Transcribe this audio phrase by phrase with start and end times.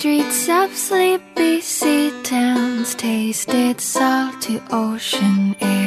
[0.00, 5.79] Streets of sleepy sea towns tasted salty ocean air.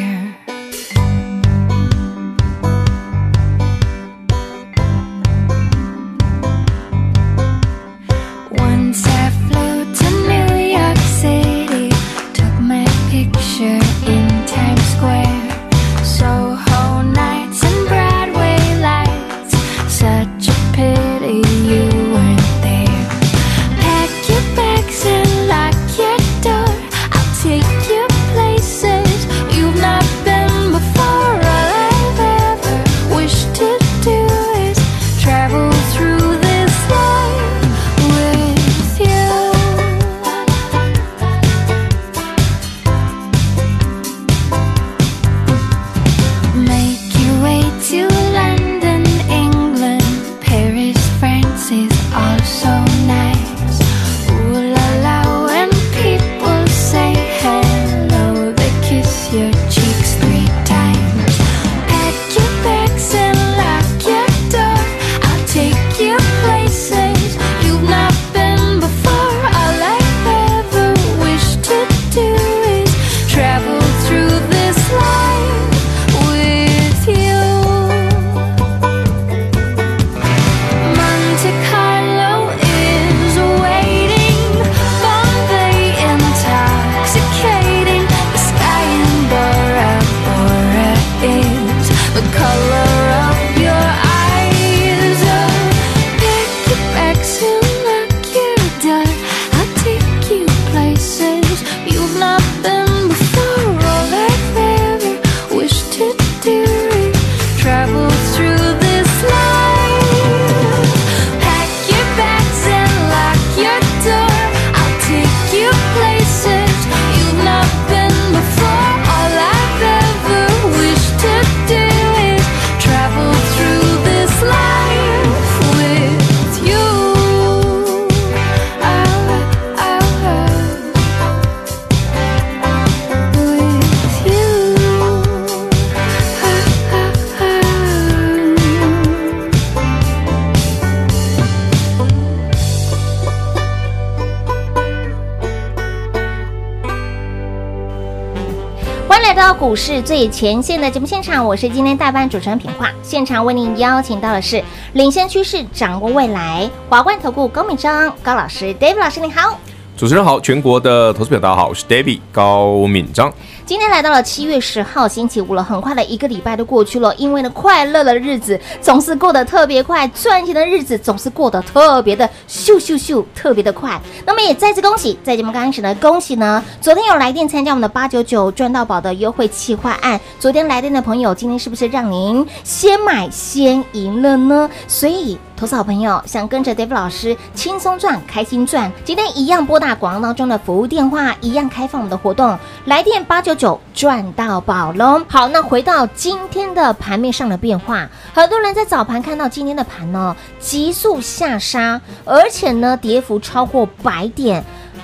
[149.63, 152.91] 股市最前线的节目现场，我是今天代班主持人品化。
[153.01, 159.57] 现场为您邀请到的是领先趋势、掌握未来华冠投顾高敏章高老师，Dave 老师，你好。
[160.03, 163.33] 主持人好，全国的投资表大好，我是 David 高敏章。
[163.65, 167.15] 今天来到了七月十号星期五了，很快的一个礼拜都过去了。
[167.15, 173.97] 因为呢，快乐的日子总是过得特别快，赚钱的日子总是过得特别的咻咻咻，特别的快。
[174.25, 180.19] 那么也再次恭喜，在节目刚开始呢，恭喜呢，昨天有来电参加我们的八九九赚到宝的优惠企划案。
[180.37, 184.69] 昨天来电的朋友，今天是不是让您先买先赢了呢？
[184.85, 185.37] 所以。
[185.63, 195.21] 投资好朋友想跟着 Dave 老师轻松赚、开心赚，今天一样拨打广告当中的服务电话，一样开放我们的活动，来电八九九赚到宝喽。
[195.25, 204.61] 好，那回到今天的盘面上的变化，很多人在早盘看到今天的盘呢急速下杀，而且呢跌幅超过百点，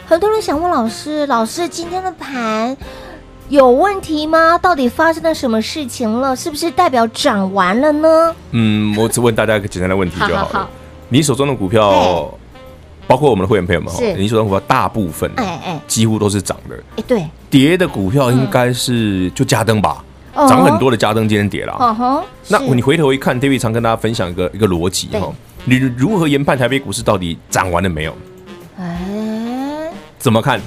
[0.10, 2.76] 很多人想问老师，老师今天的盘。
[3.50, 4.56] 有问题吗？
[4.60, 6.36] 到底发生了什么事情了？
[6.36, 8.36] 是不是代表涨完了呢？
[8.52, 10.38] 嗯，我只问大家一个简单的问题就好了。
[10.38, 10.70] 好好好，
[11.10, 12.28] 你手中的股票，嘿
[13.08, 16.76] 包括我们的会员朋友们，是你手中的股票大部分，哎哎，几乎都是涨的。
[16.98, 20.04] 哎，对，跌的股票应该是就加登吧，
[20.36, 22.24] 涨、嗯、很多的加登今天跌了。
[22.50, 25.28] 那你回头一看，David 常跟大家分享一个一个逻辑哈，
[25.66, 28.16] 你如何研判台北股市到底涨完了没有？
[28.78, 30.62] 哎，怎么看？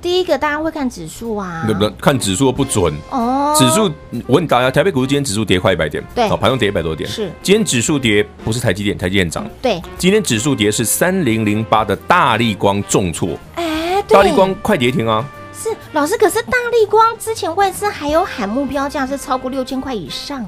[0.00, 2.94] 第一个，大家会看指数啊，不不，看指数不准。
[3.10, 3.54] 哦。
[3.58, 3.92] 指数，
[4.26, 7.30] 我问大家，台北股市今天指数跌快一百点，对，好，盘中跌一百多点，是。
[7.42, 9.82] 今天指数跌不是台积电，台积电涨，对。
[9.96, 15.24] 今天指数跌是三零零八的大力光重挫，哎，大力光快跌停啊。
[15.52, 20.46] 是老师，可是大力光之前外资还有喊目标价是超过六千块以上，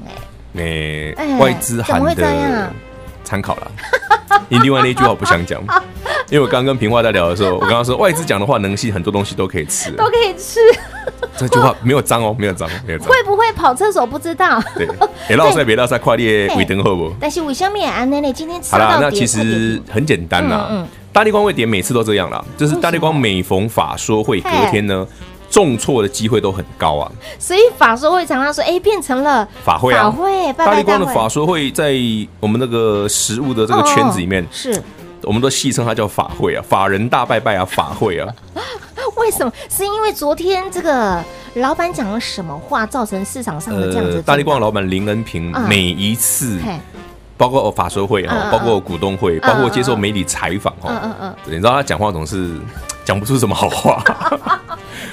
[0.57, 2.71] 哎，哎，外资喊的
[3.31, 3.71] 参考了。
[4.49, 5.61] 你另外那一句话我不想讲，
[6.29, 10.59] 因为我刚跟平花在聊的时候，我刚刚说外资讲的话能信，很多东西都可以吃，都可以吃。
[11.37, 13.09] 这句话没有脏哦，没有脏，没有脏。
[13.09, 14.61] 会不会跑厕所不知道？
[14.77, 14.89] 对，
[15.29, 17.13] 别落赛， 别落赛，快列尾灯后不？
[17.21, 20.67] 但是为什么安内内今天吃好了，那其实很简单啦。
[20.71, 25.07] 嗯，大力光会点，每次都这样啦，就是大力光每逢法说会隔天呢。
[25.51, 31.95] 重挫的机会都很高啊，所以法说会常常说，哎，变成了法会啊，法会，大力光的法说会在
[32.39, 34.81] 我们那个食物的这个圈子里面，是，
[35.23, 38.33] 我们都戏称它叫法会啊，法人大拜拜啊，法会啊。
[39.17, 39.53] 为什么？
[39.69, 41.23] 是因为昨天这个
[41.55, 44.23] 老板讲了什么话，造成市场上的这样子？
[44.23, 46.59] 大力光老板林恩平每一次，
[47.37, 52.59] 包括法说会啊，包括股东会，包括接受媒体采访哈，你知道他讲话总是
[53.05, 54.03] 讲不出什么好话。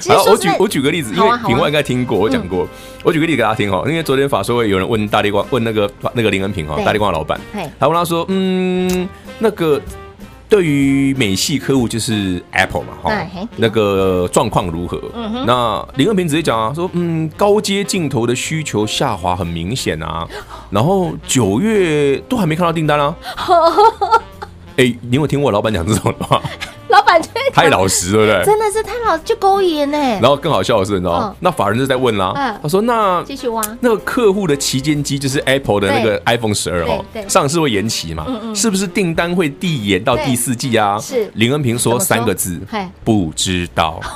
[0.08, 2.66] 好，我举我举个例子，因为平外应该听过我讲过，
[3.02, 3.82] 我举个例子给大家听哈。
[3.86, 7.40] 因为昨天法说会有人问大力光，问那个那个林恩平哈，大力光的老板，
[7.78, 9.08] 他问他说，嗯，
[9.38, 9.80] 那个
[10.48, 13.12] 对于美系客户就是 Apple 嘛哈，
[13.56, 15.00] 那个状况如何？
[15.46, 20.26] 那林恩平直接讲啊，说嗯，高阶镜头的需求下滑很明显啊，
[20.70, 23.14] 然后九月都还没看到订单啊。
[24.76, 26.40] 哎，你有听过我老板讲这种的话？
[27.52, 28.44] 太老实，对不对？
[28.44, 29.98] 真的是太老，就勾引呢。
[30.20, 31.34] 然后更好笑的是，你知道吗？
[31.40, 38.26] 那法人就在问啦，他说：“那继续挖那个客户的旗舰机，就是 Apple 的那个 iPhone 十二哦，上市会延期嘛？
[38.54, 42.60] 是不是订单会递延到第四季啊？”是林恩平说三个字
[43.04, 44.00] ：“不知道。”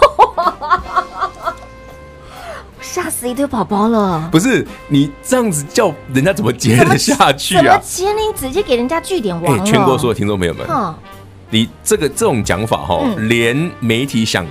[2.81, 4.29] 吓死一堆宝宝了！
[4.31, 7.63] 不是你这样子叫人家怎么接得下去啊？
[7.63, 8.13] 怎么接？
[8.13, 9.65] 你直接给人家据点王了。
[9.65, 10.67] 全国所有听众朋友们。
[11.53, 14.47] 你这个这种讲法哈，连媒体想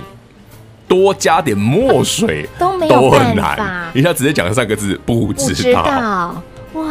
[0.86, 3.90] 多加点墨水都没有办法。
[3.92, 6.40] 一下直接讲了三个字，不知道。
[6.74, 6.84] 哇！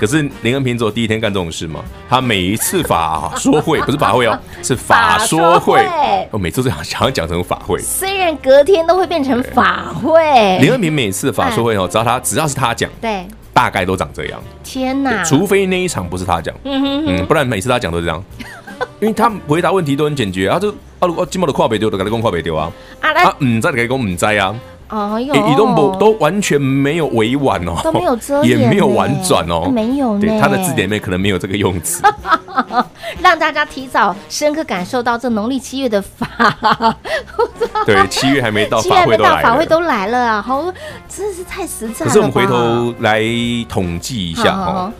[0.00, 1.80] 可是林恩平只有第一天干这种事吗？
[2.08, 5.86] 他每一次法说会不是法会哦， 是法说会。
[6.30, 10.58] 我每次都想想要讲成法会，虽然隔天都会变成法会。
[10.60, 14.40] 林恩平每次法说会哦，只要他只要是他讲，对，大概都长这样。
[14.64, 15.22] 天哪！
[15.22, 18.24] 除非那一场不是他讲，嗯，不然每次他讲都是这样。
[19.00, 24.54] 因为他回答问题都很简洁，啊，就啊，如果今麦的跨北丢，就跟你讲跨北丢啊，啊，唔知就跟你讲唔知啊，
[24.88, 32.02] 哦哟，移动不都完全没有委婉哦，都没有遮掩，也没有婉转哦，没有，对，他的字典里面可能没有这个用词，
[33.22, 36.96] 让大家提早深刻感受到这农历七月的法，
[37.86, 40.64] 对，七月还没到， 法会都来了，法会都来了啊，好，
[41.08, 42.10] 真的是太实在了。
[42.10, 43.22] 可是我们回头来
[43.68, 44.92] 统计一下哈，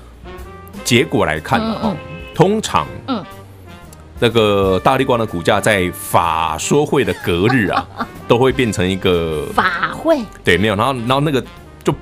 [0.85, 1.93] 结果来看哈，
[2.35, 3.25] 通常，嗯。
[4.20, 7.87] 那个大力光的股价在法说会的隔日啊，
[8.26, 10.19] 都会变成一个法会。
[10.43, 11.41] 对，没有，然后然后那个
[11.85, 11.94] 就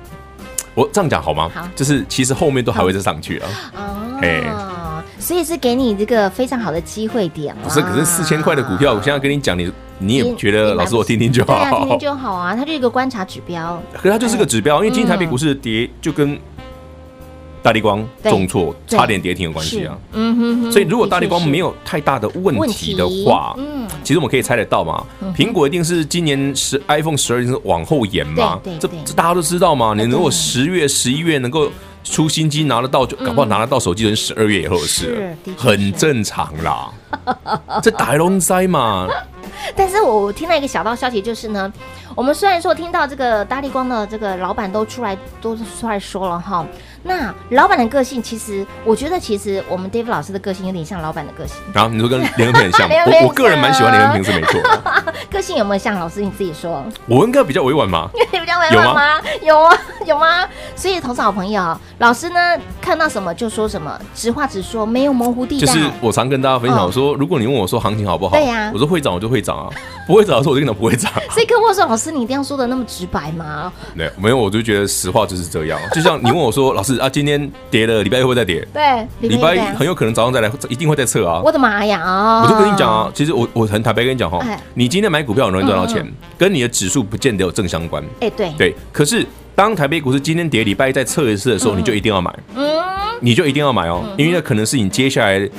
[0.73, 1.49] 我这样讲好吗？
[1.53, 3.49] 好，就是其实后面都还会再上去啊。
[3.75, 4.43] 哦，哎，
[5.19, 7.61] 所以是给你这个非常好的机会点了。
[7.63, 12.55] 不是，可是四千块的股票，我现在跟你讲，你你也觉得老师我听听就好，听听就好啊。
[12.55, 16.39] 它就是一个观察指标，可是它就是个指标，因为今天台北股市跌就跟。
[17.61, 19.97] 大力光重挫，差点跌停有关系啊。
[20.13, 20.71] 嗯哼哼。
[20.71, 25.03] 所以如果大力光没有太大的问题的话，嗯，其实我们可以猜得到嘛。
[25.35, 28.59] 苹果一定是今年十 iPhone 十二是往后延嘛？
[28.63, 29.93] 对，这这大家都知道嘛。
[29.93, 31.69] 你如果十月、十一月能够
[32.03, 36.89] 出新机拿得到，就搞不好拿得到手机，等十二月以后的事，很正常啦。
[37.83, 39.07] 这大龙灾嘛。
[39.75, 41.71] 但是我听到一个小道消息，就是呢，
[42.15, 46.65] 我们虽然说听到这个大力光的这个老板都出来都出来说了哈。
[47.07, 51.55] 那老板的个性，其实我觉得，其实我们 David 老师的个性有点像老板的个性。
[51.73, 54.61] 然后你说跟林恩平很像， 我我个人蛮喜欢林恩平是没错。
[55.31, 56.83] 个性有没有像老师你自己说？
[57.07, 58.09] 我应该比较委婉 吗？
[58.13, 59.21] 比较委婉吗？
[59.41, 60.45] 有啊，有吗？
[60.75, 62.39] 所以，同事好朋友，老师呢
[62.81, 65.65] 看到什么就说什么，直话直说，没有模糊地带。
[65.65, 69.69] 就是我常跟大家分享说，如果你问我说行情好不好，对呀，我说会涨我就会涨啊，
[70.07, 71.11] 不会涨的时候我就跟他不会涨。
[71.29, 73.71] 所以跟我说，老师你一定要说的那么直白吗？
[73.93, 75.79] 没有，没有，我就觉得实话就是这样。
[75.93, 78.65] 就像你问我说，老师啊，今天跌了，礼拜一会再跌？
[78.73, 81.41] 对，礼拜一很有可能早上再来，一定会再测啊。
[81.43, 82.41] 我的妈呀！
[82.43, 86.05] 我就跟你讲啊，其实我我很坦白跟你讲哈，你今天买股票很容易赚到钱，
[86.37, 88.01] 跟你的指数不见得有正相关。
[88.21, 89.25] 哎，对对，可是。
[89.57, 92.63] 当台北股市今天跌，礼拜一再测一次的时候，你就一定要买，嗯，
[93.21, 95.49] 你就一定要买哦，因为那可能是你接下来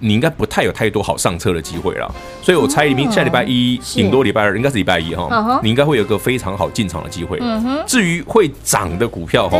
[0.00, 7.40] 你应该不太有太多好上车的机会了，所以我猜明下礼拜一顶多礼拜二应该是礼拜一哈，你应该会有个非常好进场的机会。
[7.86, 9.58] 至于会涨的股票哈。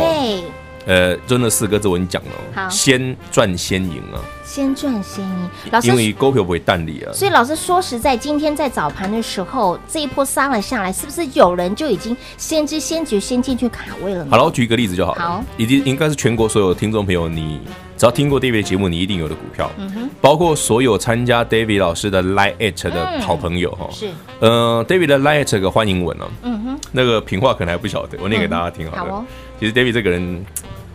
[0.87, 5.49] 呃，就那四个字我跟你讲了，好，先赚先赢啊，先赚先赢。
[5.69, 7.13] 老师，因为股票不会淡离啊。
[7.13, 14.31] 所以老师说实在，今天在早盘的时候，这一波杀了下来，是不是有人就已经先知先觉先进去卡位了呢？
[14.31, 15.21] 好了，我举一个例子就好了。
[15.21, 17.61] 好，已经应该是全国所有听众朋友你
[18.01, 29.23] 只要听过 David 的节目，你一定有的股票，嗯哼，包括所有参加 David 老师的 Lite 的好朋友哈，是，呃，David 的 Lite 个欢迎文哦，嗯哼，那个平话可能还不晓得，我念给大家听好了。
[29.59, 30.43] 其实 David 这个人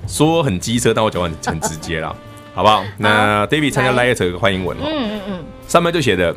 [0.08, 2.12] 说很机车，但我讲话很直接啦，
[2.56, 2.82] 好不好？
[2.98, 6.34] 那 David 参加个欢迎文哦，嗯嗯嗯，上面就写的。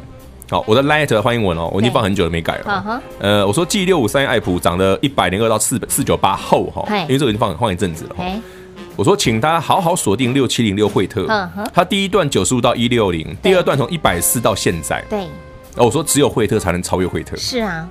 [0.51, 3.01] 好，我的 Light 的欢迎文哦，我已经放很久了没改了。
[3.19, 8.15] 呃，我说 G 六五三爱普涨了一百零二到四四九八后哈，因为这个已经放放一阵子了。
[8.99, 11.25] 我说，请大家好好锁定六七零六惠特，
[11.73, 15.01] 它第一段九十五到一六零，第二段从一百四到现在。
[15.09, 15.25] 对，
[15.77, 17.33] 我说只有惠特才能超越惠特。
[17.37, 17.87] 是啊，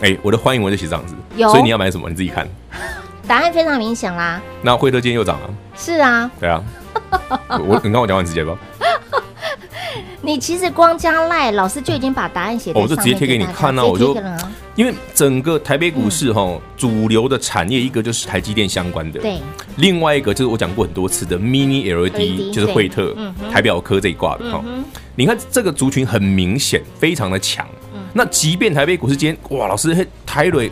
[0.00, 2.48] 哎，我的欢迎文就写这样子，所以你要买什么你自己看。
[3.28, 4.40] 答案非常明显啦。
[4.62, 5.50] 那惠特今天又涨了。
[5.76, 6.30] 是啊。
[6.40, 6.64] 对啊。
[7.60, 8.56] 我你看我讲完直接吧。
[10.22, 12.72] 你其实光加赖，老师就已经把答案写。
[12.74, 13.84] 我就直接贴给你看啊！
[13.84, 14.16] 我就
[14.74, 19.38] 因为整个台北股市哈，主流的产业一个就是台积电相关的，对。
[19.80, 23.16] 另外一个就是我讲过很多次的 Mini LED，就是惠特、
[23.50, 24.62] 台表科这一挂的哈。
[25.16, 27.66] 你看这个族群很明显，非常的强。
[28.12, 30.70] 那即便台北股市今天哇，老师台瑞。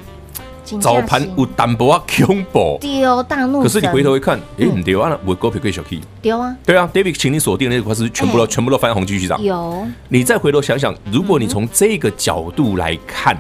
[0.83, 3.63] 早盘有淡薄啊恐怖，丢大怒。
[3.63, 5.99] 可是你回头一看，哎，唔对啊，我股票可以小 K。
[6.21, 9.43] 丢啊，对啊，David，请你锁定那个块是全部都全部都翻红继续涨。
[9.43, 13.35] 有，你再回头想想，如果你从这个角度来看，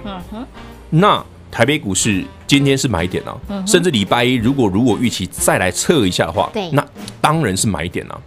[0.88, 6.84] 那台北股市今天是买点啊，甚至礼拜一如果如果预期再来测一下的话，那
[7.20, 8.18] 当然是买点啊，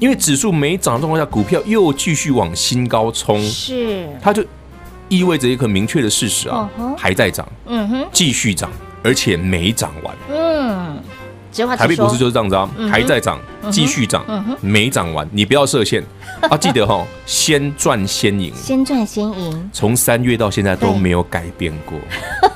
[0.00, 4.44] 因为指数没涨的状况下，股票又继续往新高冲，是，它就。
[5.10, 8.70] 意味着一个明确的事实啊，还在涨，嗯哼，继续涨，
[9.02, 10.96] 而且没涨完，嗯，
[11.76, 13.36] 台币股市就是这样子啊，还在涨，
[13.72, 14.24] 继续涨，
[14.60, 16.00] 没涨完，你不要设限。
[16.48, 21.98] 啊， 记得哈，先赚先赢，先赚先赢，从三月到现在都没有改变过，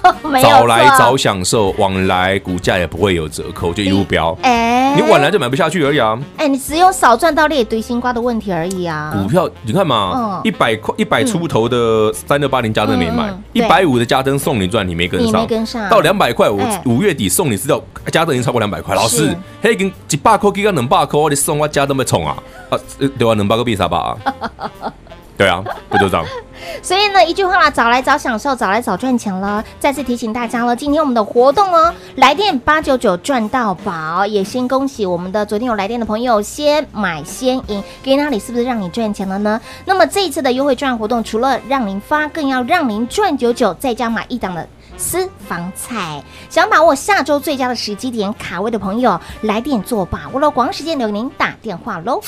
[0.43, 17.81] 早来早享受，晚来股价也不会有折扣，就一路飙，哎，你晚来就买不下去而已啊，哎，你只有少赚到列堆新瓜的问题而已啊，股票你看嘛，一百块一百出头的三六八零加登没买，一百五的加登送你赚，你没跟上，跟上，到两百块我五月底送你资料，
[18.13, 22.37] 嘉登已经超过两百块，老师，嘿，已经一百块给个两百块，我你送我加登没冲啊，
[22.71, 22.79] 啊，
[23.19, 24.93] 对啊，两百个币啥吧啊？
[25.37, 26.25] 对啊，不就这样？
[26.81, 29.63] 所以呢，一句话啦，早来早享受，早来早赚钱了。
[29.81, 39.61] 再次提醒大家了，今天我们的活动哦，来电八九九赚到宝，也先恭喜我们的昨天有来电的朋友，先买先赢，给哪里是不是让你赚钱了呢？
[39.85, 46.23] 那么这一次的优惠赚活动，除了让您发，更要让您赚九九，再加买一档的私房菜。
[46.49, 52.21] 想把握下周最佳的时机点卡位的朋友，来电做把握了，广时间留给您打电话喽。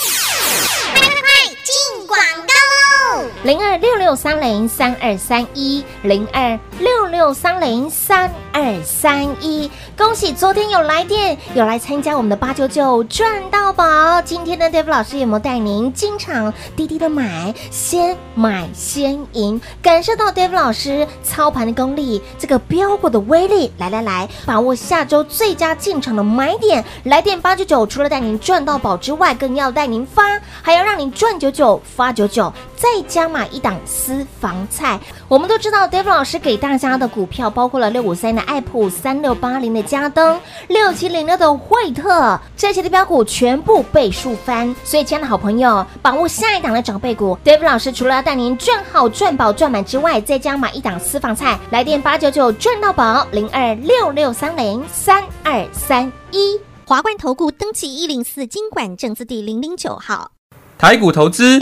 [3.47, 14.23] 零二六六三零三二三一，零二六六三零三二三一，恭喜昨天有来电，有来参加我们的八九九赚到宝。
[14.23, 23.71] 今天的 Dave 老师有没有带您进场滴滴的买，先买先赢，感受到 Dave 老师操盘的功力，这个飙股的威力。
[23.77, 34.99] 来来来，把握下周最佳进场的买点，来电八九九，除了带您赚到宝之外，更要带您发，还要让您赚九九发九九，再加码一档私房菜。
[35.29, 44.75] 我们都知道 Dave 老师给大家的股票包括了六五三的爱普、三六八零的嘉登、六七零六的惠特，这些的标股全部倍数翻。
[44.83, 51.59] 所以，亲爱的好朋友，把握下一档的长辈股，David 老师除了要带您赚好、赚饱、赚满之外，再加买一档私房菜。
[51.71, 56.59] 来电八九九赚到宝，零二六六三零三二三一。
[56.87, 60.31] 华冠投顾登记一零四经管证字第零零九号。
[60.79, 61.59] 台股投资。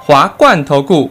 [0.00, 1.10] 华冠投顾，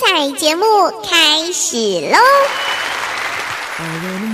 [0.00, 0.64] 彩节目
[1.02, 1.76] 开始
[2.10, 2.16] 喽！
[3.78, 3.84] I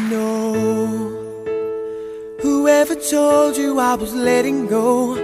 [0.08, 1.10] know,
[2.40, 5.16] whoever told you I was letting go,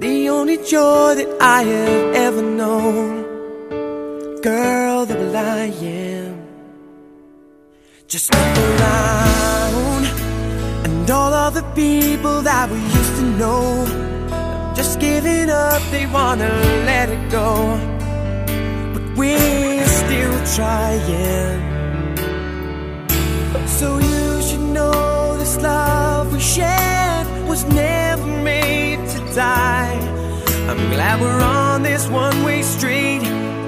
[0.00, 3.24] the only joy that I have ever known,
[4.40, 6.38] girl, the lion
[8.08, 10.06] just around,
[10.84, 13.84] and all of the people that we used to know,
[14.74, 16.48] just giving up, they wanna
[16.86, 17.89] let it go.
[19.21, 21.61] we're still trying.
[23.77, 29.99] So you should know this love we shared was never made to die.
[30.69, 33.21] I'm glad we're on this one way street,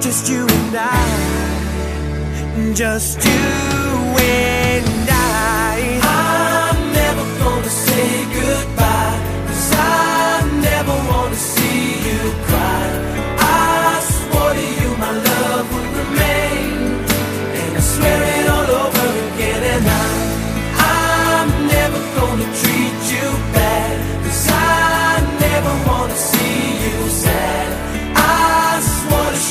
[0.06, 2.74] just you and I.
[2.74, 3.42] Just you
[4.22, 4.93] and I.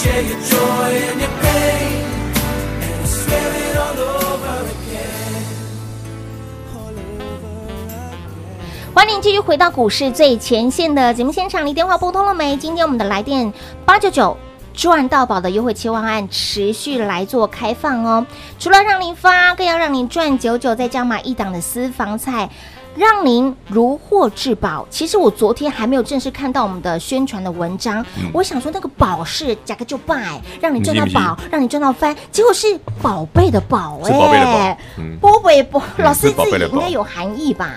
[0.03, 2.03] share your joy and your pain,
[2.83, 5.45] and I swear it all over again.
[6.75, 8.93] All over again.
[8.93, 12.57] 欢迎继续回到股市最前线的节目现场，你电话拨通了没？
[12.57, 13.53] 今天我们的来电
[13.85, 14.37] 八九九
[14.75, 18.27] 赚到宝的优惠期望案持续来做开放哦。
[18.59, 22.51] 除了让您发，更要让您赚九九，再加码一档的私房菜，
[22.97, 24.87] 让您如获至宝。
[24.91, 37.75] 其实我昨天还没有正式看到我们的宣传的文章，嗯我想说那个宝是价格就拜，让你赚到宝，让你赚到翻，结果是宝贝的宝哎，是宝贝的宝嗯宝贝宝，老师自己应该有含义吧？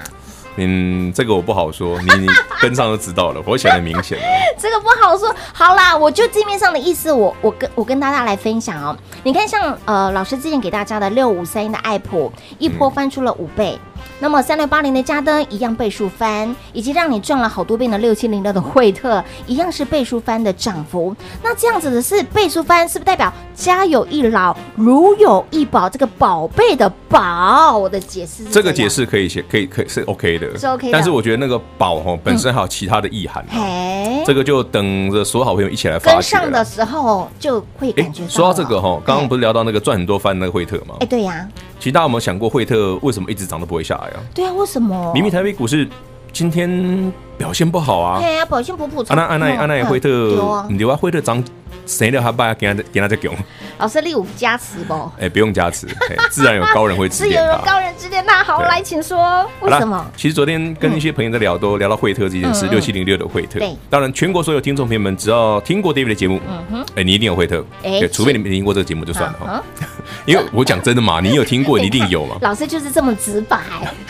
[0.57, 2.27] 嗯，这个我不好说，你你
[2.61, 4.23] 跟上就知道了，我显得明显了。
[4.57, 5.33] 这个不好说。
[5.53, 8.95] 好啦，我就字面上的意思，我我跟我跟大家来分享哦。
[9.23, 13.77] 你看像，像呃老师之前给大家的六五三一的爱普，一波翻出了五倍。
[13.77, 21.15] 嗯、那么三六八零的嘉登一样倍数翻，以及让你赚了好多遍的六七零六的惠特，一样是倍数翻的涨幅。
[21.43, 25.89] 那这样子的是倍数翻，是不是代表家有一老，如有一宝？
[25.89, 30.93] 这个宝贝的宝，我的解释是这个解释可以写，可以可以是 OK 的，是 OK 的。
[30.93, 38.29] 但是我觉得那个宝哈本身还有其他的意涵、啊，嘿，这个就等着所有好朋友一起来发跟上的时候就会感觉到。
[38.29, 40.95] 说到这个哈，刚刚不是聊到那个赚很多翻那个惠特吗？
[41.01, 41.47] 哎，对呀。
[41.79, 44.23] 其实大家有没有想过，惠特为什么一直涨都不会下来啊？
[44.33, 45.11] 对啊，为什么？
[45.13, 45.87] 明明台北股市
[46.31, 48.19] 今天表现不好啊。
[48.19, 49.15] 对啊，表现普普通。
[49.15, 51.43] 安那安那安那惠特，你留啊惠特长。
[51.85, 53.29] 谁的他爸给他给他在给
[53.77, 54.93] 老师，你有加持不？
[55.17, 55.85] 哎、欸，不用加持，
[56.31, 58.43] 自然有高人会指点 自然有高人指点那。
[58.43, 60.03] 好，来，请说，为什么？
[60.17, 63.59] 其实昨天跟一些朋友在聊，都聊到惠特这件事，六七零六的惠特。
[63.59, 69.63] 对，当然全国所有听众朋友们，只要听过 David 的节目，嗯哼，哎、欸，你一定有惠特，哎、欸，除非你没听过这个节目就算了哈。
[70.25, 72.37] 因为我讲真的嘛，你有听过，你一定有嘛。
[72.41, 73.59] 老师就是这么直白。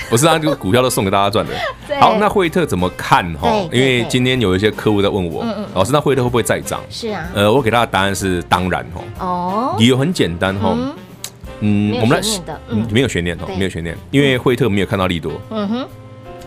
[0.10, 1.54] 不是啊，这个股票都送给大家赚的。
[2.00, 3.50] 好，那惠特怎么看哈？
[3.72, 6.82] 因为今天有一些客户在问我，老师，那惠特会不会再涨？
[6.90, 7.30] 是啊。
[7.36, 8.42] 呃，我给他的答案是。
[8.48, 10.78] 当然哈，哦，理由很简单哈，
[11.60, 12.26] 嗯，我们来，
[12.70, 15.88] 嗯，没有悬念哦，没有悬念，因为惠特没有看到利多，嗯哼，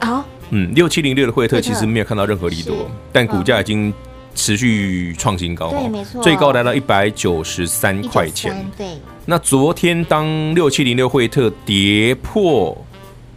[0.01, 3.93] 好，嗯，六七零六的惠特其实没有看到任何利多，但股价已经
[4.35, 8.87] 持续创新高，对，没错，最高来到一百九十三块钱，对。
[9.27, 12.75] 那昨天当六七零六惠特跌破，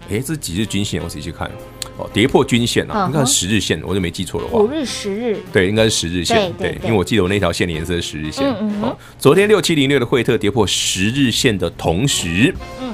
[0.10, 1.02] 哎，这几日均线？
[1.04, 1.52] 我自己去看。
[2.14, 4.60] 跌破均线了，应该是十日线，我就没记错的话。
[4.60, 6.52] 五日、十日，对，应该是十日线。
[6.60, 8.48] 对，因为我记得我那条线的颜色是十日线。
[8.82, 12.94] 哦，昨天六七零六的惠特跌破十日线的同时，嗯，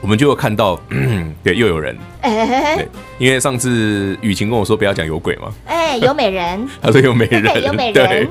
[0.00, 0.80] 我们就会看到，
[1.42, 1.96] 对，又有人。
[2.22, 2.88] 对，
[3.18, 5.52] 因为上次雨晴跟我说不要讲有鬼嘛。
[5.66, 6.68] 哎，有美人。
[6.80, 7.94] 他说有美人， 有美人。
[7.94, 8.28] 对，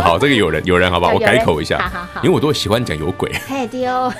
[0.00, 1.78] 好，这个有人，有人，好吧，我改口一下。
[1.78, 3.30] 好好好，因为我都喜欢讲有鬼。
[3.46, 4.10] 嘿丢，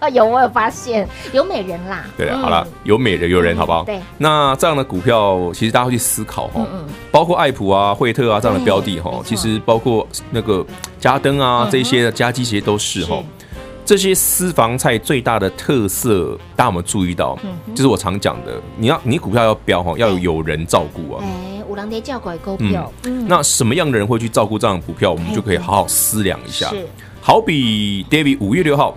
[0.12, 2.04] 有我有发现有美人啦。
[2.16, 3.84] 对，好了，有美人，有人，好不好？
[3.84, 4.00] 对。
[4.18, 6.66] 那这样的股票，其实大家会去思考哈，
[7.10, 10.64] 包括爱普啊、惠特啊这样的标的哈，其实包括那个
[11.00, 13.22] 嘉登啊这些的加基，其实都是哈。
[13.84, 17.38] 这些私房菜最大的特色，大家有没有注意到？
[17.74, 21.24] 就是我常讲的，你要你股票要标哈，要有有人照顾啊。
[21.24, 22.92] 哎，五郎爹叫过来股票。
[23.26, 25.10] 那什么样的人会去照顾这样的股票？
[25.10, 26.70] 我们就可以好好思量一下。
[27.22, 28.96] 好比 David 五月六号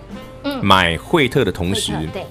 [0.61, 2.25] 买惠特的同时，对。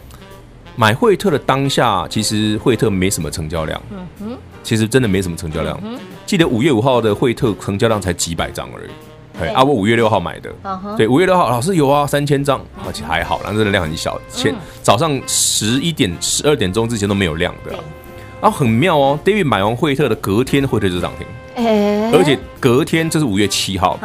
[0.76, 3.82] 买惠特的当下，其实惠特没什么成交量。
[3.90, 5.78] 嗯哼，其实真的没什么成交量。
[6.24, 8.90] 记得五月五号的惠特成交量才几百张而已。
[9.38, 9.48] 对。
[9.48, 10.50] 啊，我五月六号买的，
[10.96, 17.76] 对，五月六号老师有啊，三千张，而且还好，然后这个量很小，前早上十一点、十二点钟之前都没有量的，
[18.40, 21.26] 啊，很妙哦，David 买完惠特的隔天，惠特就涨停，
[22.12, 23.98] 而且隔天这是五月七号，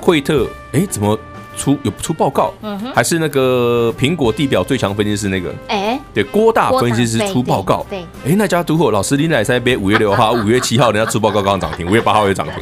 [0.00, 1.18] 惠特，哎，怎么？
[1.56, 2.52] 出有出报告，
[2.94, 5.54] 还是那个苹果地表最强分析师那个？
[5.68, 7.86] 哎，对，郭大分析师出报告。
[7.88, 12.54] 对，哎，那家独火老师林奶塞杯五月六号、 五月七号人家出报告刚刚涨停，五月八号又涨停。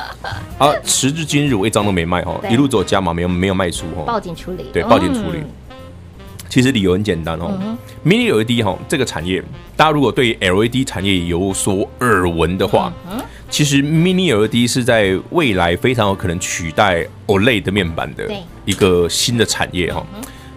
[0.58, 4.04] 啊，时至今日我一张都没卖哈，一路走加码，没有没有卖出哈。
[4.06, 4.66] 报警处理。
[4.72, 5.42] 对，报警处理。
[6.48, 7.52] 其实理由很简单哦
[8.04, 9.42] ，Mini LED 哈这个产业，
[9.76, 12.92] 大家如果对 LED 产业有所耳闻的话。
[13.50, 18.28] 其实 Mini LED 是在未来非常有可能取代 OLED 的面板的
[18.64, 20.04] 一个新的产业哈。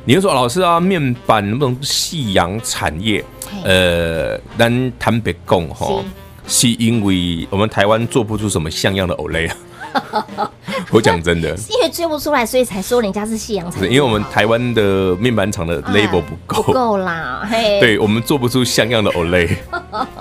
[0.03, 3.23] 你就说老师啊，面板不能夕阳产业，
[3.63, 6.03] 呃，咱坦白讲哈，
[6.47, 9.51] 是因为我们台湾做不出什么像样的 OLED。
[10.89, 13.89] 我讲真的，因为追不出来，所以才说人家是夕阳产业。
[13.89, 17.45] 因为我们台湾的面板厂的 label 不够，不够啦。
[17.49, 19.49] 嘿，对我们做不出像样的 OLED。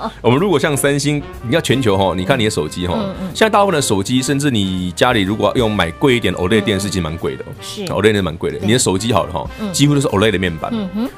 [0.22, 2.94] 我们如果像三星，你要全球哈，你看你的手机哈，
[3.34, 7.44] 现在大部分的手机，甚至你家里如果要用买贵一点 OLED 电视机，蛮贵的。
[7.60, 8.58] 是 OLED 是蛮贵的。
[8.62, 10.72] 你的手机好了哈，几乎都是 OLED 的面板。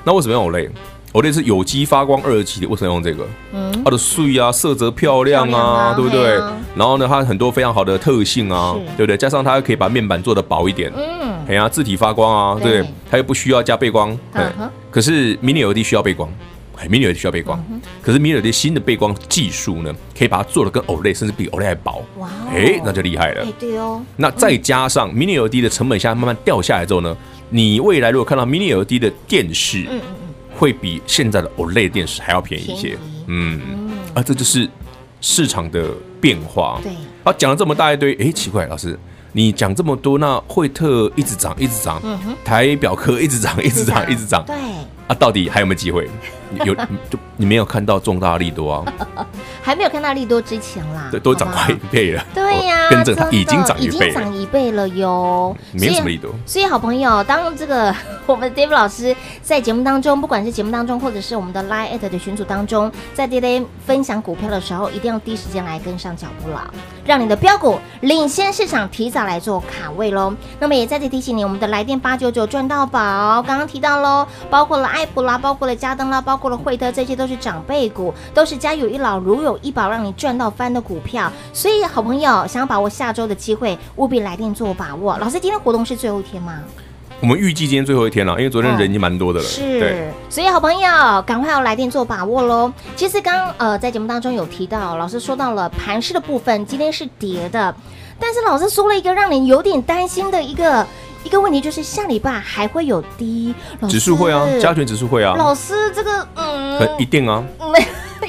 [0.05, 0.71] 那为什么用 OLED？
[1.13, 3.27] 我这是有机发光二级的，为什么用这个？
[3.53, 6.41] 嗯，它的碎啊，色泽漂亮啊，对不对？
[6.75, 9.15] 然后呢，它很多非常好的特性啊，对不对？
[9.15, 12.83] 加上它可以把面板做的薄一点，嗯，哎呀，字体发光啊，对？
[13.11, 14.43] 它又不需要加背光，对。
[14.91, 16.33] 可是 Mini LED 需要背光，哎
[16.89, 17.63] ，Mini LED 需要背光。
[18.03, 22.05] 可是 Mini LED 新的背光技术呢，可以把它做的跟 OLED 甚至比 OLED 还薄。
[22.19, 23.47] 哇，哎，那就厉害了。
[23.59, 24.03] 对哦。
[24.17, 27.17] 那再加上 Mini LED 的成本现在慢慢掉下来之后呢，
[27.51, 30.01] 你未来如果看到 Mini LED 的电视，嗯。
[30.55, 33.59] 会比现在的 OLED 电视还要便宜一些，嗯，
[34.15, 34.69] 啊，这就是
[35.21, 35.89] 市场的
[36.21, 36.79] 变化。
[36.83, 36.93] 对，
[37.25, 38.97] 啊，讲了这么大一堆，哎，奇怪，老师，
[39.33, 42.01] 你讲这么多，那惠特一直涨，一直涨，
[42.45, 44.55] 台表科一直涨，一直涨，一直涨，对，
[45.09, 46.07] 啊，到底还有没有机会？
[46.65, 48.85] 有就你没有看到重大利多啊？
[49.63, 52.25] 还没有看到利多之前啦，对，都涨快一倍了。
[52.35, 55.57] 对呀，跟着它已经涨一倍，已经涨一倍了哟。
[55.73, 56.33] 没有什么利多。
[56.45, 57.95] 所以好朋友，当这个
[58.27, 66.73] 我们 David 老师在节目当中，不管是节目当中，或者是我们的 Line@ 的群组当中，在 David 分享股票的时候，一定要第一时间来跟上脚步了，
[67.05, 70.35] 让你的标股领先市场，提早来做卡位喽。
[70.59, 81.31] 那么也再次提醒你，我们的来电八九九赚到宝，刚刚提到喽，包括了爱普啦，包括了嘉登啦，包括了惠特，这些都是长辈股，都是家有一老如有一宝，让你赚到翻的股票。
[81.53, 85.17] 所以，好朋友想要把握下周的机会，务必来电做把握。
[85.19, 86.59] 老师，今天活动是最后一天吗？
[87.21, 89.47] 我们预计今天最后一天了，因为昨天人已经蛮多的了。
[89.47, 92.73] 哦、是，对所以好朋友赶快要来电做把握喽。
[92.97, 97.73] 其实刚呃在节目当中有提到，老师说到了盘势的部分，今天是跌的，
[98.19, 100.85] 但是老师说了一个让你有点担心的一个。
[101.25, 103.55] 一个问题就是下礼拜还会有低
[103.89, 105.35] 指数会啊，加权指数会啊。
[105.37, 107.43] 老师，这个嗯，一定啊，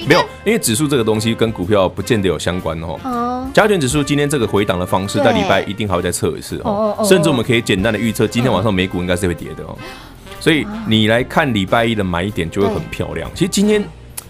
[0.08, 3.00] 没有，因为指数这个东西跟股票不见得有相关哦。
[3.04, 6.98] 哦，加权指数今天这个回档的方式，在礼拜一定还会再测一次哦。
[7.08, 9.78] 甚至我们可以简单的预测，今天晚上美股应该是会跌的哦。
[10.40, 13.30] 所以你来看礼拜一的买点就会很漂亮。
[13.34, 13.84] 其实今天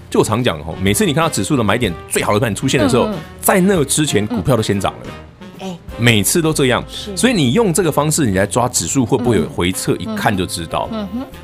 [0.10, 3.10] 就我常讲哦，每次你看到指数的买点最好的盘出现的时候，
[3.42, 5.08] 在那之前股票都先涨了。
[5.98, 6.84] 每次都这样，
[7.16, 10.90] 所以你用这个方式，你来抓指数会不会有回撤，一看就知道。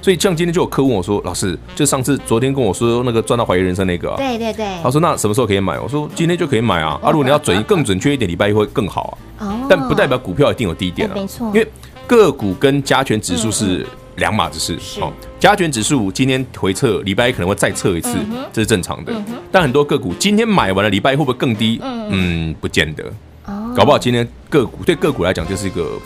[0.02, 7.00] 所以像今天就有客问我说：“老师，就上次昨天跟我说那个赚到怀疑人生那个，对对对。”他说：“那什么时候可以买？”我说：“今天就可以买啊！
[7.04, 9.48] 啊，如果你要准更准确一点，礼拜一会更好啊。
[9.48, 11.48] 哦，但不代表股票一定有低点啊，没错。
[11.48, 11.68] 因为
[12.08, 13.86] 个股跟加权指数是
[14.18, 14.78] 两码子事。
[15.00, 18.18] 哦，加权指数今天回撤，礼拜一可能会再测一次，
[18.52, 19.14] 这是正常的。
[19.52, 21.80] 但很多个股今天买完了，礼拜一会不会更低？
[21.84, 23.04] 嗯，不见得。
[23.76, 26.00] 搞不好今天个股对个股来讲就是一个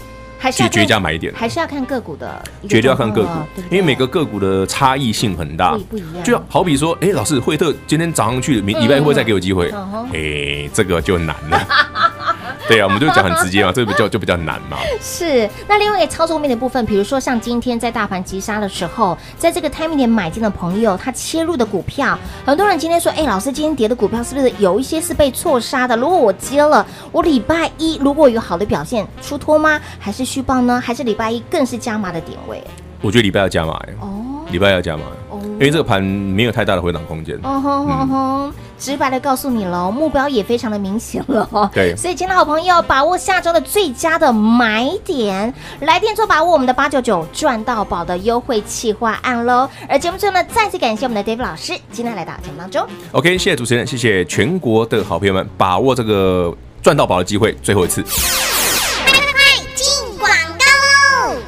[0.52, 3.30] 绝绝佳买点，还是要看个股的，绝对要看个股，
[3.72, 6.24] 因为每个个股的差异性很大，不一样。
[6.24, 9.72] 就好比说，哎，老师，惠特今天涨上去，明礼拜一会再给我机会，
[10.12, 11.68] 哎，这个就难了。
[12.68, 14.78] 对啊，我们就讲很直接嘛， 这个比较就比较难嘛。
[15.02, 25.96] 是，那另外一个操作面的部分，比如说像今天在大盘急杀的时候，在这个 timing 点买进的朋友，他切入的股票，很多人今天说，哎，老师，今天跌的股票是不是有一些是被错杀的？
[25.98, 29.80] 如果我接了，我礼拜一如果有好的表现，出脱吗？
[30.00, 30.82] 还是续报呢？
[30.84, 32.64] 还是礼拜一更是加码的点位？
[33.02, 37.38] 我觉得礼拜要加码哦，礼拜要加码哦，因为这个盘没有太大的回档空间。
[37.44, 38.52] 哦吼吼吼。
[38.80, 41.70] 直白的告诉你喽，目标也非常的明显了哦。
[41.74, 49.70] 对，所以，亲爱的好朋友，把握下周的最佳的买点，来电做把握我们的八九九赚到宝的优惠企划案喽。
[49.88, 52.86] 而节目最后呢，再次感谢我们的 David 老师今天来到节目当中。
[53.14, 58.04] OK，谢谢主持人，谢谢全国的好朋友们，把握这个赚到宝的机会，最后一次。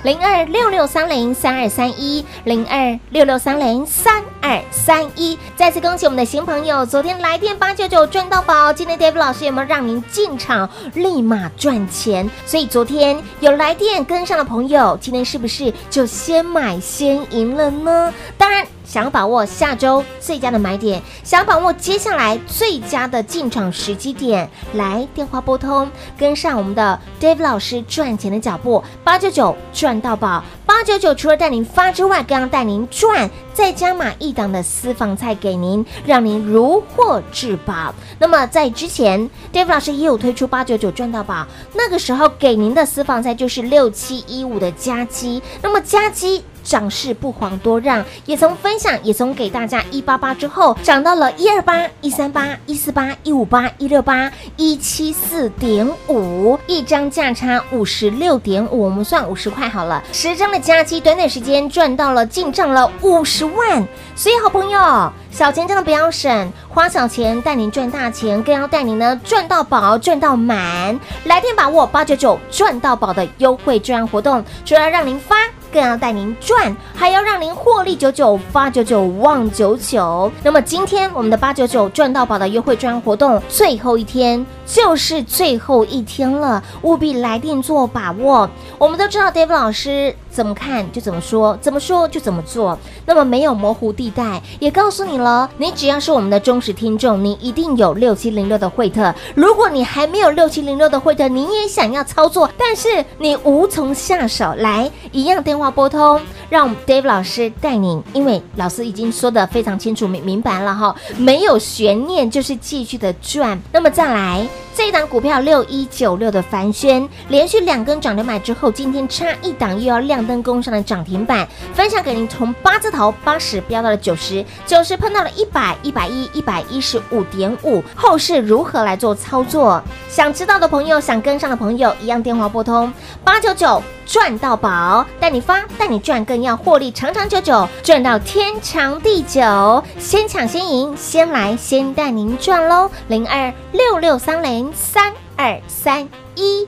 [0.05, 5.35] 零二六六三零三二三一零二六六三零三二三一。
[5.55, 12.29] 再次恭喜我们的新朋友，昨天来电八九九赚到宝，今天 Dave 老师有没有让您进场立马赚钱？
[12.45, 18.13] 所以昨天有来电跟上的朋友，今天是不是就先买先赢了呢？
[18.37, 18.63] 当然。
[18.95, 37.93] 想要把握下周最佳的买点，想要把握接下来最佳的进场时机点，来电话拨通，跟上我们的 Dave 老师赚钱的脚步，八九九赚到宝，八九九除了带您发之外，更要带您赚，再加码一档的私房菜给您，让您如获至宝。
[38.17, 46.45] 那么在之前，Dave 老师也有推出八九九赚到宝，那个时候给您的私房菜就是六七一五的加基，那么加基。
[46.65, 60.03] 涨势不遑多让，也从分享，也从给大家一八八之后，涨到了一二八、一三八、一四八、一五八、一六八、一七四点五，一张价差五十六点五，我们算五十块好了。
[60.11, 70.99] 十张的佳基，短短时间赚到了进账了五十万，所以好朋友，小钱真的不要省，花小钱带您赚大钱，更要带您呢赚到宝，赚到满。
[71.25, 75.35] 来电把握八九九赚到宝的优惠专案活动，除了让您发。
[75.75, 80.31] 更要带您赚，还要让您获利九九八九九旺九九。
[80.41, 88.49] 那么今天我们的八九九赚到宝的优惠专活动最后一天，就是最后一天了，务必来电做把握。
[88.77, 92.77] 我们都知道，David 老师怎么看就怎么说，怎么说就怎么做。
[93.05, 99.15] 那么没有模糊地带，也告诉你了，你只要是我们的忠实听众，你一定有六七零六的惠特。
[99.33, 105.71] 如果你还没有六七零六的惠特，你也想要操作，但是你无从下手，来一样电话。
[105.71, 106.19] 拨通，
[106.49, 113.57] 让 Dave 老师带你，因为老师已经说的非常清楚明明白了哈，没有悬念，就是继续的赚。
[113.71, 114.45] 那么再来。
[114.77, 122.27] 这一档股票六一九六的凡轩，连续两根涨停板之后，今天差一档又要亮灯攻上的涨停板，分享给您。
[122.27, 127.83] 从八字头八十飙到了九十，九十碰到了一百，一百一，一百一十五点五。
[127.95, 129.81] 后市如何来做操作？
[130.09, 132.91] 想知道的朋友，想跟上的朋友，一样电话拨通
[133.23, 139.83] 八九九赚到宝，带你发，带你赚，更要获利长长久久，赚到天长地久。
[139.99, 142.89] 先抢先赢，先来先带您赚喽！
[143.07, 144.71] 零二六六三零。
[144.75, 146.67] 三二三一，